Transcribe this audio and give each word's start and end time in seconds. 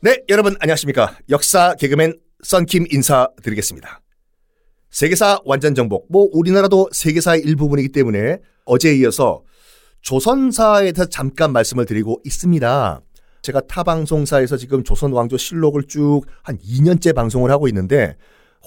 네, 0.00 0.22
여러분 0.28 0.54
안녕하십니까. 0.60 1.18
역사 1.28 1.74
개그맨 1.74 2.20
썬킴 2.44 2.86
인사드리겠습니다. 2.92 4.00
세계사 4.90 5.40
완전 5.44 5.74
정복. 5.74 6.06
뭐 6.08 6.28
우리나라도 6.32 6.88
세계사의 6.92 7.42
일부분이기 7.42 7.88
때문에 7.88 8.38
어제에 8.64 8.94
이어서 8.98 9.42
조선사에 10.02 10.92
대해서 10.92 11.06
잠깐 11.06 11.52
말씀을 11.52 11.84
드리고 11.84 12.20
있습니다. 12.24 13.00
제가 13.42 13.60
타 13.62 13.82
방송사에서 13.82 14.56
지금 14.56 14.84
조선 14.84 15.12
왕조 15.12 15.36
실록을 15.36 15.82
쭉 15.84 16.22
한 16.44 16.58
2년째 16.58 17.12
방송을 17.12 17.50
하고 17.50 17.66
있는데 17.66 18.16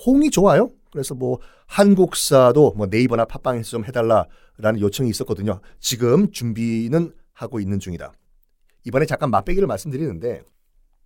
호응이 0.05 0.31
좋아요. 0.31 0.69
그래서 0.91 1.15
뭐 1.15 1.39
한국사도 1.67 2.73
뭐 2.75 2.87
네이버나 2.87 3.23
팟빵에서 3.23 3.69
좀 3.69 3.85
해달라라는 3.85 4.81
요청이 4.81 5.09
있었거든요. 5.09 5.61
지금 5.79 6.29
준비는 6.31 7.13
하고 7.31 7.61
있는 7.61 7.79
중이다. 7.79 8.11
이번에 8.83 9.05
잠깐 9.05 9.31
맛배기를 9.31 9.65
말씀드리는데 9.67 10.41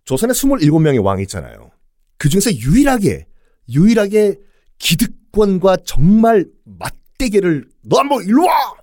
조선에 0.06 0.32
27명의 0.32 1.04
왕이 1.04 1.22
있잖아요. 1.22 1.70
그 2.16 2.28
중에서 2.28 2.50
유일하게 2.52 3.26
유일하게 3.68 4.36
기득권과 4.78 5.78
정말 5.84 6.46
맞대결을 6.64 7.68
너 7.82 7.98
한번 7.98 8.22
일로 8.24 8.46
와 8.46 8.74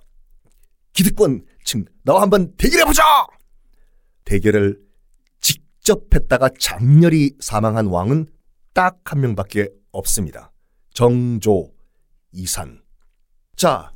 기득권 0.92 1.44
층 1.64 1.84
나와 2.04 2.22
한번 2.22 2.54
대결해 2.56 2.84
보자 2.84 3.02
대결을 4.24 4.78
직접 5.40 6.14
했다가 6.14 6.50
장렬히 6.58 7.32
사망한 7.40 7.86
왕은 7.86 8.26
딱 8.74 9.00
한 9.04 9.20
명밖에 9.20 9.70
없습니다. 9.92 10.52
정조 10.92 11.72
이산. 12.32 12.82
자, 13.56 13.92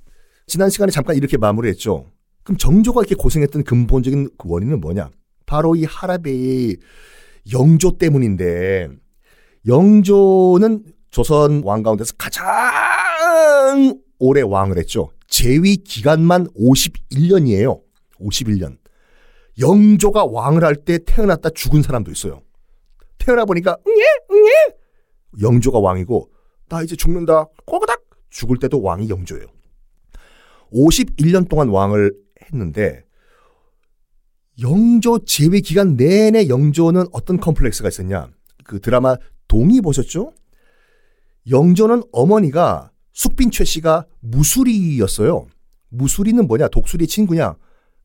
지난 0.47 0.71
시간에 0.71 0.91
잠깐 0.91 1.17
이렇게 1.17 1.37
마무리했죠. 1.37 2.11
그럼 2.45 2.57
정조가 2.57 3.01
이렇게 3.03 3.15
고생했던 3.17 3.65
근본적인 3.65 4.31
그 4.39 4.49
원인은 4.49 4.81
뭐냐? 4.81 5.11
바로 5.49 5.75
이 5.75 5.85
하라베의 5.85 6.77
영조 7.53 7.97
때문인데 7.97 8.89
영조는 9.67 10.85
조선 11.11 11.63
왕 11.65 11.83
가운데서 11.83 12.13
가장 12.19 13.99
오래 14.19 14.43
왕을 14.43 14.77
했죠. 14.79 15.11
재위 15.27 15.79
기간만 15.79 16.49
51년이에요. 16.49 17.81
51년. 18.21 18.77
영조가 19.59 20.27
왕을 20.27 20.63
할 20.65 20.77
때 20.85 20.99
태어났다 21.05 21.51
죽은 21.51 21.83
사람도 21.83 22.11
있어요. 22.13 22.43
태어나 23.19 23.45
보니까 23.47 23.77
응예 23.87 24.05
응예 24.31 24.51
영조가 25.43 25.79
왕이고 25.79 26.31
나 26.69 26.83
이제 26.83 26.95
죽는다 26.95 27.47
꼬그닥 27.65 28.03
죽을 28.29 28.59
때도 28.59 28.83
왕이 28.83 29.09
영조예요. 29.09 29.47
51년 30.73 31.49
동안 31.49 31.69
왕을 31.71 32.13
했는데 32.45 33.03
영조 34.61 35.21
재위 35.25 35.61
기간 35.61 35.97
내내 35.97 36.49
영조는 36.49 37.07
어떤 37.13 37.39
컴플렉스가 37.39 37.89
있었냐? 37.89 38.31
그 38.65 38.81
드라마 38.81 39.17
동의 39.47 39.81
보셨죠? 39.81 40.33
영조는 41.49 42.03
어머니가 42.13 42.91
숙빈 43.13 43.51
최 43.51 43.65
씨가 43.65 44.07
무술이였어요. 44.21 45.47
무술이는 45.91 46.47
뭐냐? 46.47 46.69
독수리 46.69 47.07
친구냐가 47.07 47.57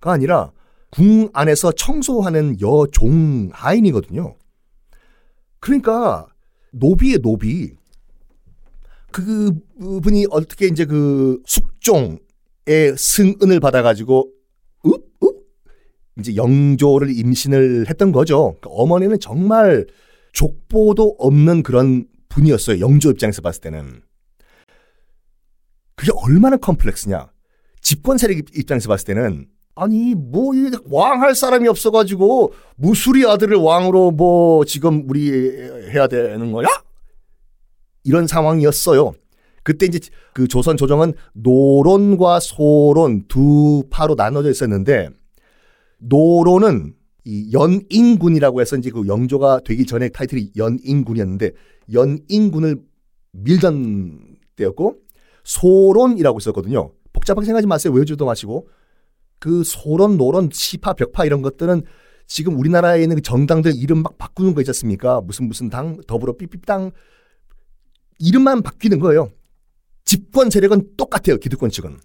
아니라 0.01 0.51
궁 0.91 1.29
안에서 1.33 1.71
청소하는 1.71 2.61
여종 2.61 3.49
하인이거든요. 3.51 4.35
그러니까 5.59 6.27
노비의 6.71 7.19
노비. 7.19 7.73
그분이 9.11 10.27
어떻게 10.29 10.67
이제 10.67 10.85
그 10.85 11.41
숙종의 11.45 12.19
승은을 12.97 13.59
받아가지고? 13.59 14.32
이제 16.19 16.35
영조를 16.35 17.17
임신을 17.17 17.87
했던 17.89 18.11
거죠. 18.11 18.55
그 18.61 18.69
어머니는 18.71 19.19
정말 19.19 19.85
족보도 20.31 21.15
없는 21.19 21.63
그런 21.63 22.05
분이었어요. 22.29 22.79
영조 22.79 23.11
입장에서 23.11 23.41
봤을 23.41 23.61
때는. 23.61 24.01
그게 25.95 26.11
얼마나 26.15 26.57
컴플렉스냐. 26.57 27.31
집권 27.81 28.17
세력 28.17 28.37
입장에서 28.55 28.89
봤을 28.89 29.05
때는 29.05 29.47
아니 29.75 30.13
뭐 30.15 30.53
왕할 30.85 31.35
사람이 31.35 31.67
없어가지고 31.67 32.53
무수리 32.75 33.25
아들을 33.25 33.57
왕으로 33.57 34.11
뭐 34.11 34.65
지금 34.65 35.05
우리 35.09 35.31
해야 35.89 36.07
되는 36.07 36.51
거야? 36.51 36.67
이런 38.03 38.27
상황이었어요. 38.27 39.13
그때 39.63 39.85
이제 39.85 39.99
그 40.33 40.47
조선 40.47 40.77
조정은 40.77 41.13
노론과 41.33 42.39
소론 42.39 43.25
두 43.27 43.83
파로 43.89 44.15
나눠져 44.15 44.51
있었는데 44.51 45.09
노론은 46.09 46.95
이 47.25 47.51
연인군이라고 47.53 48.61
해서 48.61 48.75
이제 48.75 48.89
그 48.89 49.07
영조가 49.07 49.61
되기 49.65 49.85
전에 49.85 50.09
타이틀이 50.09 50.51
연인군이었는데 50.57 51.51
연인군을 51.93 52.81
밀던 53.31 54.37
때였고 54.55 54.97
소론이라고 55.43 56.39
있었거든요. 56.39 56.91
복잡하게 57.13 57.45
생각하지 57.45 57.67
마세요. 57.67 57.93
외우지도 57.93 58.25
마시고 58.25 58.67
그 59.39 59.63
소론, 59.63 60.17
노론, 60.17 60.49
시파, 60.51 60.93
벽파 60.93 61.25
이런 61.25 61.41
것들은 61.41 61.83
지금 62.27 62.57
우리나라에 62.57 63.01
있는 63.01 63.17
그 63.17 63.21
정당들 63.21 63.73
이름 63.75 64.03
막 64.03 64.17
바꾸는 64.17 64.53
거 64.53 64.61
있지 64.61 64.69
않습니까? 64.69 65.21
무슨 65.21 65.47
무슨 65.47 65.69
당, 65.69 65.99
더불어 66.07 66.33
삐삐당 66.33 66.91
이름만 68.19 68.61
바뀌는 68.61 68.99
거예요. 68.99 69.29
집권 70.05 70.49
세력은 70.49 70.95
똑같아요. 70.97 71.37
기득권 71.37 71.69
측은. 71.69 71.97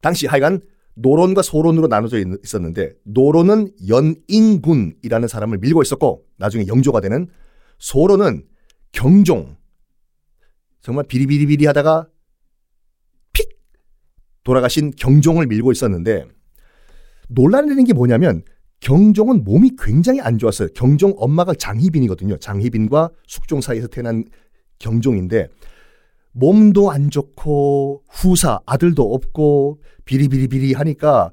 당시 0.00 0.26
하여간 0.26 0.60
노론과 0.94 1.42
소론으로 1.42 1.86
나눠져 1.86 2.18
있었는데 2.44 2.94
노론은 3.04 3.72
연인군이라는 3.88 5.28
사람을 5.28 5.58
밀고 5.58 5.82
있었고 5.82 6.24
나중에 6.36 6.66
영조가 6.66 7.00
되는 7.00 7.28
소론은 7.78 8.44
경종 8.92 9.56
정말 10.80 11.04
비리비리비리 11.06 11.66
하다가 11.66 12.08
픽 13.32 13.48
돌아가신 14.44 14.90
경종을 14.96 15.46
밀고 15.46 15.72
있었는데 15.72 16.26
논란이 17.28 17.68
되는 17.68 17.84
게 17.84 17.94
뭐냐면 17.94 18.42
경종은 18.80 19.44
몸이 19.44 19.76
굉장히 19.78 20.20
안 20.20 20.38
좋았어요. 20.38 20.68
경종 20.74 21.14
엄마가 21.16 21.54
장희빈이거든요. 21.54 22.36
장희빈과 22.38 23.10
숙종 23.28 23.60
사이에서 23.60 23.86
태어난 23.86 24.24
경종인데 24.80 25.48
몸도 26.32 26.90
안 26.90 27.10
좋고 27.10 28.04
후사 28.08 28.60
아들도 28.66 29.14
없고 29.14 29.80
비리비리비리 30.04 30.72
하니까 30.74 31.30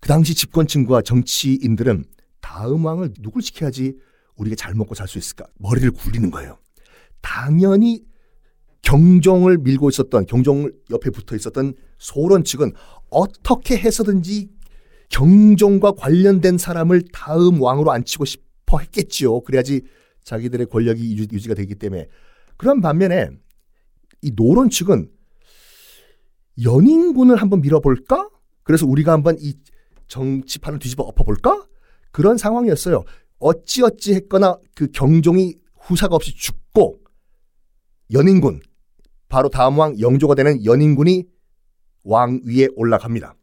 그 0.00 0.08
당시 0.08 0.34
집권층과 0.34 1.02
정치인들은 1.02 2.04
다음 2.40 2.84
왕을 2.84 3.14
누굴 3.20 3.42
시켜야지 3.42 3.94
우리가 4.36 4.56
잘 4.56 4.74
먹고 4.74 4.94
살 4.94 5.08
수 5.08 5.18
있을까 5.18 5.46
머리를 5.58 5.90
굴리는 5.92 6.30
거예요. 6.30 6.58
당연히 7.20 8.02
경종을 8.82 9.58
밀고 9.58 9.88
있었던 9.88 10.26
경종 10.26 10.70
옆에 10.90 11.10
붙어 11.10 11.34
있었던 11.34 11.74
소론 11.98 12.44
측은 12.44 12.72
어떻게 13.10 13.76
해서든지 13.76 14.48
경종과 15.08 15.92
관련된 15.92 16.58
사람을 16.58 17.02
다음 17.12 17.60
왕으로 17.60 17.90
앉히고 17.90 18.24
싶어 18.24 18.78
했겠지요. 18.78 19.40
그래야지 19.40 19.82
자기들의 20.24 20.66
권력이 20.66 21.16
유지가 21.32 21.54
되기 21.54 21.74
때문에. 21.74 22.06
그런 22.56 22.80
반면에 22.80 23.30
이 24.26 24.32
노론 24.34 24.70
측은 24.70 25.08
연인군을 26.62 27.36
한번 27.36 27.60
밀어볼까? 27.60 28.28
그래서 28.64 28.84
우리가 28.86 29.12
한번 29.12 29.36
이 29.38 29.54
정치판을 30.08 30.80
뒤집어 30.80 31.04
엎어볼까? 31.04 31.66
그런 32.10 32.36
상황이었어요. 32.36 33.04
어찌어찌 33.38 34.14
했거나 34.14 34.58
그 34.74 34.88
경종이 34.90 35.54
후사가 35.78 36.16
없이 36.16 36.34
죽고 36.34 36.98
연인군, 38.12 38.60
바로 39.28 39.48
다음 39.48 39.78
왕 39.78 39.98
영조가 40.00 40.34
되는 40.34 40.64
연인군이 40.64 41.24
왕 42.02 42.40
위에 42.44 42.68
올라갑니다. 42.74 43.36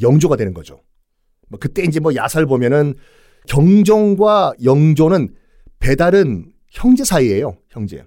영조가 0.00 0.36
되는 0.36 0.54
거죠. 0.54 0.82
뭐 1.48 1.58
그때 1.58 1.82
이제 1.82 2.00
뭐 2.00 2.14
야설 2.14 2.46
보면은 2.46 2.94
경종과 3.48 4.52
영조는 4.62 5.34
배달은 5.78 6.52
형제 6.70 7.04
사이예요. 7.04 7.58
형제. 7.68 8.04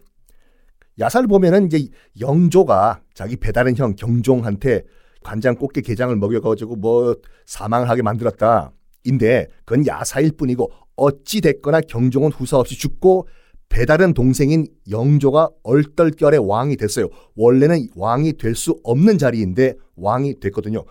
야설 1.00 1.28
보면은 1.28 1.68
이제 1.68 1.88
영조가 2.20 3.02
자기 3.14 3.38
배달은 3.38 3.76
형 3.78 3.96
경종한테 3.96 4.84
관장 5.24 5.56
꽃게 5.56 5.82
게장을 5.82 6.16
먹여가지고 6.16 6.76
뭐 6.78 7.16
사망하게 7.46 8.02
만들었다. 8.02 8.72
인데 9.04 9.48
그건 9.66 9.88
야사일 9.88 10.32
뿐이고 10.34 10.72
어찌 10.96 11.42
됐거나 11.42 11.82
경종은 11.82 12.32
후사 12.32 12.58
없이 12.58 12.78
죽고 12.78 13.28
배달은 13.70 14.14
동생인 14.14 14.68
영조가 14.90 15.50
얼떨결에 15.64 16.38
왕이 16.38 16.76
됐어요. 16.76 17.08
원래는 17.36 17.88
왕이 17.96 18.34
될 18.34 18.54
수 18.56 18.80
없는 18.84 19.18
자리인데 19.18 19.76
왕이 19.96 20.40
됐거든요. 20.40 20.84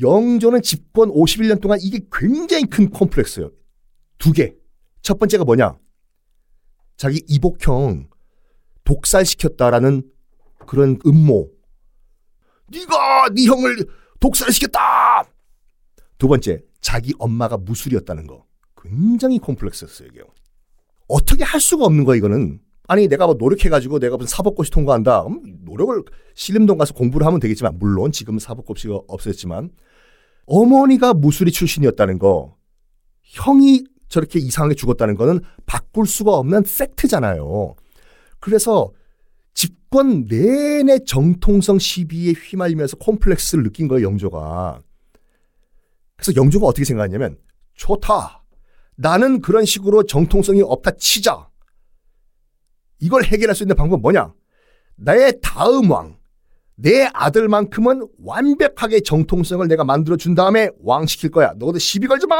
영조는 0.00 0.62
집권 0.62 1.08
51년 1.10 1.60
동안 1.60 1.78
이게 1.80 2.00
굉장히 2.12 2.66
큰 2.66 2.90
콤플렉스예요. 2.90 3.50
두 4.18 4.32
개. 4.32 4.54
첫 5.00 5.18
번째가 5.18 5.44
뭐냐? 5.44 5.76
자기 6.96 7.22
이복형 7.26 8.08
독살시켰다라는 8.88 10.02
그런 10.66 10.98
음모. 11.04 11.50
네가 12.70 13.28
네 13.34 13.44
형을 13.44 13.86
독살시켰다. 14.18 14.80
두 16.16 16.26
번째, 16.26 16.62
자기 16.80 17.12
엄마가 17.18 17.58
무술이었다는 17.58 18.26
거. 18.26 18.46
굉장히 18.82 19.38
콤플렉스였어요, 19.38 20.08
이게. 20.08 20.22
어떻게 21.06 21.44
할 21.44 21.60
수가 21.60 21.84
없는 21.84 22.04
거야, 22.04 22.16
이거는. 22.16 22.60
아니, 22.86 23.08
내가 23.08 23.26
뭐 23.26 23.34
노력해가지고 23.38 23.98
내가 23.98 24.16
무슨 24.16 24.34
사법고시 24.34 24.70
통과한다. 24.70 25.26
음, 25.26 25.42
노력을 25.64 26.02
신림동 26.34 26.78
가서 26.78 26.94
공부를 26.94 27.26
하면 27.26 27.40
되겠지만, 27.40 27.78
물론 27.78 28.10
지금 28.10 28.38
사법고시가 28.38 29.00
없었지만, 29.06 29.70
어머니가 30.46 31.12
무술이 31.12 31.52
출신이었다는 31.52 32.18
거, 32.18 32.56
형이 33.22 33.84
저렇게 34.08 34.38
이상하게 34.38 34.74
죽었다는 34.74 35.14
거는 35.16 35.40
바꿀 35.66 36.06
수가 36.06 36.32
없는 36.38 36.62
팩트잖아요. 36.62 37.76
그래서 38.40 38.92
집권 39.54 40.26
내내 40.26 41.00
정통성 41.04 41.78
시비에 41.78 42.32
휘말리면서 42.32 42.96
콤플렉스를 42.98 43.64
느낀 43.64 43.88
거예요, 43.88 44.06
영조가. 44.06 44.80
그래서 46.16 46.40
영조가 46.40 46.66
어떻게 46.66 46.84
생각했냐면, 46.84 47.38
좋다. 47.74 48.44
나는 48.96 49.40
그런 49.40 49.64
식으로 49.64 50.04
정통성이 50.04 50.62
없다 50.62 50.92
치자. 50.92 51.48
이걸 53.00 53.24
해결할 53.24 53.54
수 53.54 53.62
있는 53.62 53.76
방법은 53.76 54.02
뭐냐? 54.02 54.32
나의 54.96 55.38
다음 55.40 55.90
왕, 55.90 56.18
내 56.74 57.08
아들만큼은 57.12 58.06
완벽하게 58.22 59.00
정통성을 59.00 59.66
내가 59.66 59.84
만들어 59.84 60.16
준 60.16 60.34
다음에 60.34 60.70
왕 60.80 61.06
시킬 61.06 61.30
거야. 61.30 61.52
너도 61.56 61.78
시비 61.78 62.06
걸지 62.06 62.26
마! 62.26 62.36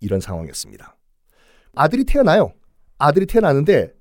이런 0.00 0.20
상황이었습니다. 0.20 0.96
아들이 1.74 2.04
태어나요. 2.04 2.52
아들이 2.98 3.26
태어나는데 3.26 3.92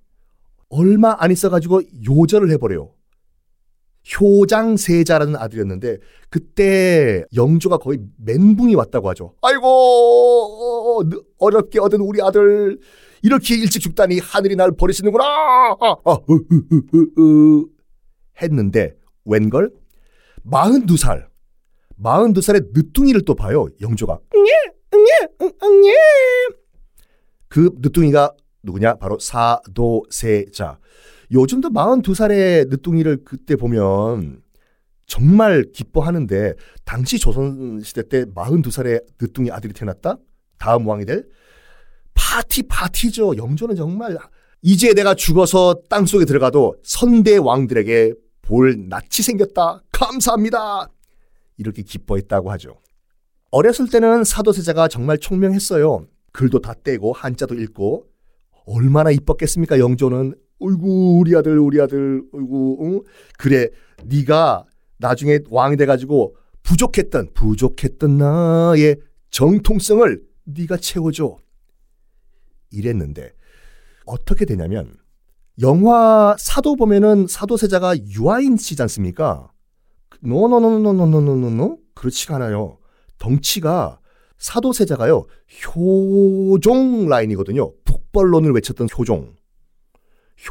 얼마 0.70 1.16
안 1.20 1.32
있어가지고 1.32 1.82
요절을 2.08 2.52
해버려요. 2.52 2.94
효장세자라는 4.20 5.36
아들이었는데 5.36 5.98
그때 6.30 7.24
영조가 7.36 7.78
거의 7.78 8.00
멘붕이 8.18 8.74
왔다고 8.76 9.10
하죠. 9.10 9.34
아이고 9.42 11.04
어렵게 11.40 11.80
얻은 11.80 12.00
우리 12.02 12.22
아들. 12.22 12.80
이렇게 13.24 13.56
일찍 13.56 13.80
죽다니 13.82 14.20
하늘이 14.20 14.56
날 14.56 14.72
버리시는구나. 14.72 15.24
아, 15.26 15.96
아, 16.06 16.18
으, 16.30 16.34
으, 16.94 17.20
으, 17.20 17.66
했는데 18.42 18.96
웬걸? 19.26 19.72
42살. 20.46 21.26
42살의 22.02 22.70
늦둥이를 22.74 23.24
또 23.26 23.34
봐요 23.36 23.68
영조가. 23.82 24.20
응예 24.36 24.52
응예 24.94 25.50
응예 25.64 25.96
그 27.50 27.72
늦둥이가 27.80 28.34
누구냐 28.68 28.96
바로 28.96 29.18
사도세자 29.20 30.80
요즘도 31.32 31.70
42살의 31.70 32.70
늦둥이를 32.70 33.24
그때 33.26 33.56
보면 33.56 34.42
정말 35.08 35.66
기뻐하는데 35.74 36.54
당시 36.86 37.18
조선시대 37.18 38.10
때 38.10 38.26
42살의 38.26 39.04
늦둥이 39.20 39.52
아들이 39.52 39.74
태어났다? 39.74 40.18
다음 40.60 40.88
왕이 40.88 41.06
될? 41.06 41.26
파티 42.14 42.64
파티죠. 42.64 43.38
영조는 43.38 43.76
정말 43.76 44.18
이제 44.62 44.94
내가 44.94 45.14
죽어서 45.14 45.76
땅속에 45.90 46.26
들어가도 46.26 46.76
선대 46.84 47.38
왕들에게 47.38 48.14
볼 48.42 48.88
낯이 48.90 49.24
생겼다. 49.24 49.84
감사합니다. 49.92 50.90
이렇게 51.58 51.84
기뻐했다고 51.84 52.52
하죠. 52.52 52.80
어렸을 53.52 53.90
때는 53.90 54.24
사도세자가 54.24 54.88
정말 54.88 55.18
총명했어요. 55.20 56.06
글도 56.34 56.60
다 56.60 56.74
떼고 56.74 57.14
한자도 57.14 57.56
읽고 57.56 58.08
얼마나 58.68 59.12
이뻤겠습니까 59.12 59.80
영조는 59.80 60.36
어이구 60.60 61.20
우리 61.20 61.36
아들 61.36 61.58
우리 61.58 61.82
아들 61.82 62.22
어이구 62.34 62.78
응? 62.82 63.02
그래 63.38 63.70
네가 64.06 64.66
나중에 64.98 65.40
왕이 65.50 65.78
돼가지고 65.78 66.36
부족했던 66.64 67.34
부족했던 67.34 68.18
나의 68.18 68.98
정통성을 69.32 70.22
네가 70.44 70.78
채워줘 70.78 71.38
이랬는데 72.72 73.32
어떻게 74.06 74.46
되냐면 74.46 74.96
영화 75.62 76.36
사도 76.38 76.76
보면은 76.76 77.26
사도세자가 77.28 77.98
유아인 78.16 78.58
씨지 78.58 78.82
않습니까? 78.84 79.52
노노노노노노노노노 80.22 81.80
그렇지가 81.96 82.36
않아요. 82.36 82.78
덩치가 83.18 84.00
사도세자가요 84.38 85.26
효종 85.66 87.08
라인이거든요. 87.10 87.72
북벌론을 88.12 88.52
외쳤던 88.54 88.88
효종. 88.98 89.36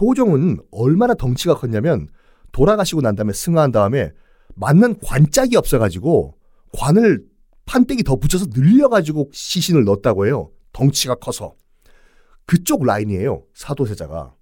효종은 0.01 0.59
얼마나 0.71 1.15
덩치가 1.15 1.55
컸냐면 1.55 2.09
돌아가시고 2.53 3.01
난 3.01 3.15
다음에 3.15 3.33
승하한 3.33 3.73
다음에 3.73 4.13
맞는 4.55 5.01
관짝이 5.01 5.57
없어가지고 5.57 6.37
관을 6.73 7.25
판때기 7.67 8.03
더 8.05 8.17
붙여서 8.17 8.47
늘려가지고 8.55 9.31
시신을 9.33 9.85
넣었다고 9.85 10.27
해요. 10.27 10.51
덩치가 10.73 11.17
커서. 11.17 11.55
그쪽 12.47 12.85
라인이에요. 12.85 13.43
사도세자가. 13.55 14.35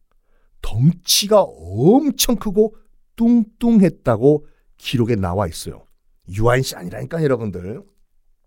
덩치가 0.63 1.43
엄청 1.43 2.37
크고 2.37 2.77
뚱뚱했다고 3.17 4.47
기록에 4.77 5.17
나와 5.17 5.47
있어요. 5.47 5.87
유아인 6.29 6.63
씨 6.63 6.75
아니라니까 6.75 7.23
여러분들. 7.23 7.83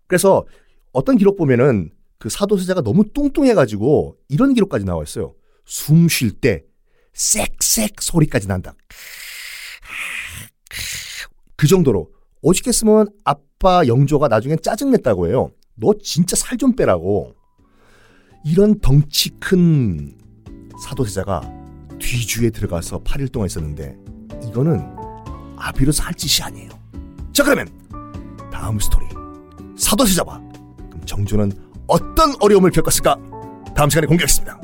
그래서 0.06 0.46
어떤 0.92 1.16
기록 1.16 1.36
보면은 1.36 1.92
그 2.18 2.28
사도세자가 2.28 2.82
너무 2.82 3.04
뚱뚱해가지고 3.12 4.16
이런 4.28 4.54
기록까지 4.54 4.84
나와 4.84 5.02
있어요. 5.02 5.34
숨 5.66 6.08
쉴 6.08 6.32
때 6.32 6.64
쌕쌕 7.14 8.00
소리까지 8.00 8.48
난다. 8.48 8.74
그 11.56 11.66
정도로 11.66 12.10
오직했으면 12.42 13.08
아빠 13.24 13.86
영조가 13.86 14.28
나중엔 14.28 14.58
짜증냈다고 14.62 15.28
해요. 15.28 15.50
너 15.74 15.92
진짜 16.02 16.36
살 16.36 16.56
좀 16.58 16.74
빼라고. 16.74 17.34
이런 18.44 18.78
덩치 18.80 19.30
큰 19.40 20.16
사도세자가 20.84 21.42
뒤주에 21.98 22.50
들어가서 22.50 23.02
8일 23.02 23.32
동안 23.32 23.46
있었는데 23.46 23.96
이거는 24.48 24.80
아비로 25.56 25.90
살 25.92 26.14
짓이 26.14 26.44
아니에요. 26.46 26.70
자 27.32 27.42
그러면 27.42 27.66
다음 28.52 28.78
스토리 28.78 29.06
사도세자와 29.76 30.38
그럼 30.90 31.02
정조는 31.04 31.50
어떤 31.88 32.34
어려움을 32.40 32.70
겪었을까? 32.70 33.16
다음 33.74 33.90
시간에 33.90 34.06
공개하겠습니다. 34.06 34.57